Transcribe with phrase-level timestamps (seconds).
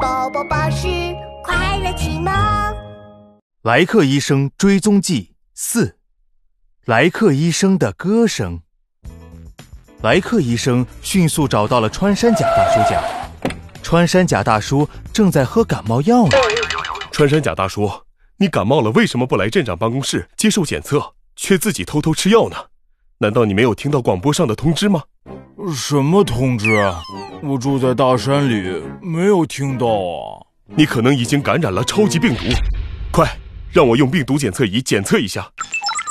[0.00, 0.86] 宝宝巴士
[1.42, 2.32] 快乐启蒙。
[3.62, 5.98] 莱克医生追踪记四：
[6.84, 8.60] 莱克医生的歌声。
[10.00, 13.02] 莱克医生迅速找到了穿山甲大叔家，
[13.82, 16.36] 穿山甲大叔正在喝感冒药呢。
[17.10, 17.90] 穿山甲大叔，
[18.36, 22.56] 你感冒了，为什么不来镇长办公室接受检测，却自己偷偷吃药呢？
[23.18, 25.02] 难道你没有听到广播上的通知吗？
[25.74, 26.68] 什么通知？
[27.42, 30.40] 我住在大山里，没有听到啊。
[30.74, 32.42] 你可能已经感染了超级病毒，
[33.10, 33.28] 快
[33.70, 35.46] 让我用病毒检测仪检测一下。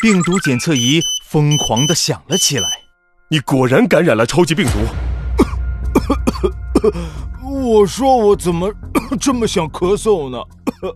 [0.01, 2.69] 病毒检测仪疯狂地响了起来。
[3.29, 4.71] 你果然感染了超级病毒。
[7.43, 8.71] 我说我怎么
[9.19, 10.37] 这么想咳嗽呢？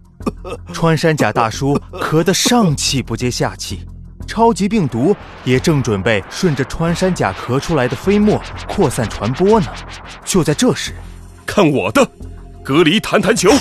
[0.74, 3.86] 穿山甲大叔咳得上气不接下气。
[4.28, 9.68] 超级病毒也正准备顺着穿山甲咳出来的飞沫扩散传播呢。
[10.24, 10.94] 就在这时，
[11.46, 12.10] 看我的
[12.64, 13.52] 隔离弹弹球！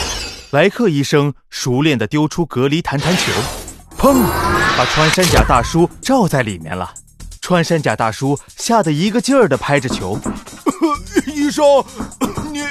[0.50, 3.32] 莱克医生熟练地丢出隔离弹弹球，
[3.98, 4.22] 砰，
[4.78, 6.94] 把穿山甲大叔罩在里面了。
[7.40, 10.18] 穿山甲大叔吓得一个劲儿地拍着球。
[11.26, 11.64] 医生，
[12.52, 12.62] 你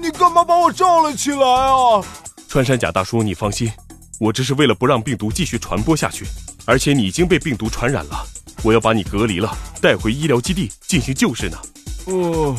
[0.00, 2.04] 你干嘛把我罩了起来啊？
[2.46, 3.72] 穿山甲大叔，你放心，
[4.18, 6.26] 我这是为了不让病毒继续传播下去。
[6.70, 8.24] 而且你已经被病毒传染了，
[8.62, 11.58] 我要把你隔离了，带回医疗基地进行救治呢。
[12.06, 12.54] 哦，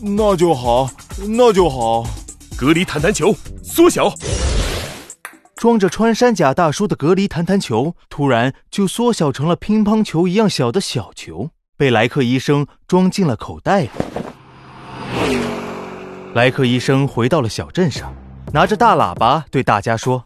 [0.00, 0.90] 那就好，
[1.28, 2.06] 那就好。
[2.56, 4.10] 隔离弹弹球缩小，
[5.56, 13.90] 装着穿山甲大叔的隔离弹弹球突然就缩小成了乒乓球一样小的小球，被莱克医生装进了口袋里。
[16.32, 18.10] 莱克医生回到了小镇上，
[18.54, 20.24] 拿着大喇叭对大家说。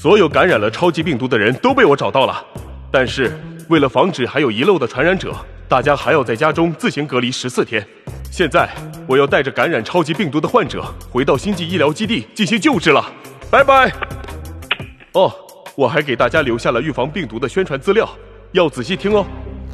[0.00, 2.40] 所有感染了超级病毒的人都被我找到了，
[2.88, 3.36] 但是
[3.68, 5.34] 为了防止还有遗漏的传染者，
[5.68, 7.84] 大家还要在家中自行隔离十四天。
[8.30, 8.68] 现在
[9.08, 13.04] 我要带着感染超级病毒的患者回到星际医疗基地进行救治了，
[13.50, 13.90] 拜拜。
[15.14, 15.32] 哦，
[15.74, 18.08] 我还给大家留下了预防病毒的宣传资料，
[18.52, 19.26] 要仔细听哦。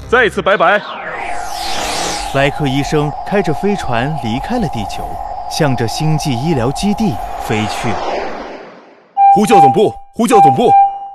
[0.09, 0.81] 再次拜拜。
[2.35, 5.07] 莱克医生开着飞船离开了地球，
[5.51, 7.13] 向着星际医疗基地
[7.47, 8.14] 飞去。
[9.35, 10.71] 呼叫总部，呼叫总部！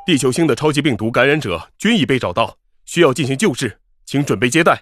[0.06, 2.54] 地球星的超级病毒感染者均已被找到，
[2.84, 4.78] 需要进行救治，请准备接待。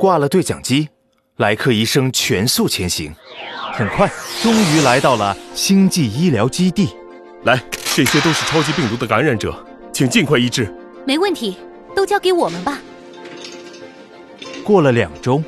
[0.00, 0.88] 挂了对讲机，
[1.36, 3.14] 莱克医生全速前行。
[3.72, 4.10] 很快，
[4.42, 6.88] 终于来到了星际医疗基地。
[7.44, 7.62] 来，
[7.94, 9.54] 这些都是超级病毒的感染者，
[9.92, 10.74] 请尽快医治。
[11.06, 11.56] 没问题，
[11.94, 12.80] 都交给我们吧。
[14.64, 15.40] 过了两周，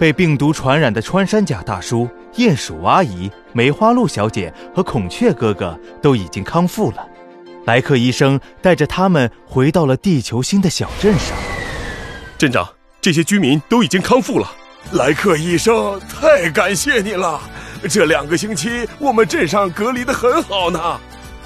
[0.00, 2.08] 被病毒传染的穿山甲大叔。
[2.34, 7.06] 鼹鼠阿姨、梅花鹿小姐和孔雀哥哥都已经康复了。
[7.64, 11.36] 莱克医生带着他们回到了地球星的小镇上。
[12.38, 12.66] 镇长，
[13.00, 14.50] 这些居民都已经康复了。
[14.92, 17.40] 莱克医生，太感谢你了！
[17.90, 20.80] 这两个星期我们镇上隔离的很好呢。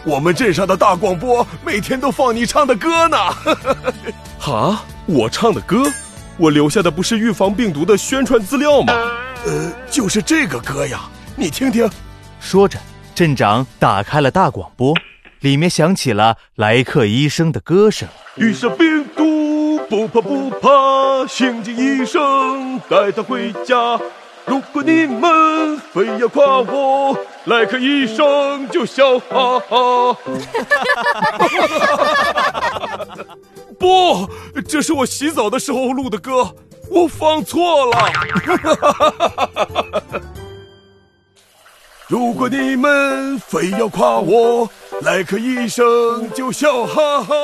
[0.04, 3.16] 我们镇上的大广播每天都放你唱的歌呢。
[4.38, 5.82] 哈，我唱的歌？
[6.42, 8.92] 我留下的不是预防病毒的宣传资料吗？
[9.47, 11.03] 呃，就是这个歌呀，
[11.36, 11.88] 你听听。
[12.41, 12.80] 说着，
[13.14, 14.92] 镇长打开了大广播，
[15.38, 20.69] 里面响起了莱克医生的歌声：遇上病毒不怕不怕，
[21.28, 24.00] 星际医生带他回家。
[24.44, 30.16] 如果你们非要夸我，莱克医生就笑哈哈。
[33.82, 34.31] 不，
[34.62, 36.54] 这是我洗澡的时候录的歌。
[36.88, 37.98] 我放错了。
[42.06, 44.70] 如果你们非要夸我，
[45.00, 47.34] 来个一声就笑哈哈。